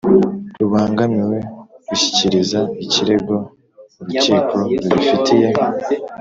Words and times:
rubangamiwe 0.59 1.37
rushyikiriza 1.89 2.59
ikirego 2.83 3.35
urukiko 4.01 4.55
rubifitiye 4.91 5.49